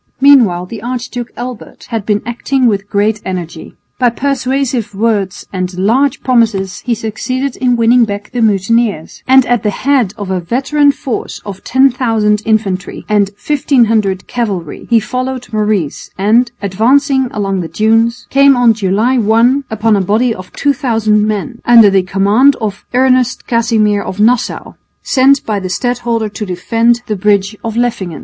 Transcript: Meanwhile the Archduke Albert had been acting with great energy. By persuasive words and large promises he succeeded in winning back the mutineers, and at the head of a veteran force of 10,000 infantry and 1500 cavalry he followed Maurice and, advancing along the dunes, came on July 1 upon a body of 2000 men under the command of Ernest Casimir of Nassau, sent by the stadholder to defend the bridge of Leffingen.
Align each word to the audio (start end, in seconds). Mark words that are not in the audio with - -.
Meanwhile 0.19 0.65
the 0.65 0.81
Archduke 0.81 1.29
Albert 1.37 1.83
had 1.89 2.07
been 2.07 2.23
acting 2.25 2.65
with 2.65 2.89
great 2.89 3.21
energy. 3.23 3.75
By 3.99 4.09
persuasive 4.09 4.95
words 4.95 5.45
and 5.53 5.77
large 5.77 6.23
promises 6.23 6.79
he 6.79 6.95
succeeded 6.95 7.55
in 7.57 7.75
winning 7.75 8.05
back 8.05 8.31
the 8.31 8.41
mutineers, 8.41 9.21
and 9.27 9.45
at 9.45 9.61
the 9.61 9.69
head 9.69 10.15
of 10.17 10.31
a 10.31 10.39
veteran 10.39 10.91
force 10.91 11.39
of 11.45 11.63
10,000 11.63 12.41
infantry 12.47 13.05
and 13.07 13.29
1500 13.45 14.25
cavalry 14.25 14.87
he 14.89 14.99
followed 14.99 15.53
Maurice 15.53 16.09
and, 16.17 16.51
advancing 16.63 17.27
along 17.31 17.61
the 17.61 17.67
dunes, 17.67 18.25
came 18.31 18.57
on 18.57 18.73
July 18.73 19.19
1 19.19 19.65
upon 19.69 19.95
a 19.95 20.01
body 20.01 20.33
of 20.33 20.51
2000 20.53 21.27
men 21.27 21.61
under 21.63 21.91
the 21.91 22.01
command 22.01 22.55
of 22.55 22.85
Ernest 22.95 23.45
Casimir 23.45 24.01
of 24.01 24.19
Nassau, 24.19 24.73
sent 25.03 25.45
by 25.45 25.59
the 25.59 25.69
stadholder 25.69 26.27
to 26.29 26.43
defend 26.43 27.03
the 27.05 27.15
bridge 27.15 27.55
of 27.63 27.77
Leffingen. 27.77 28.19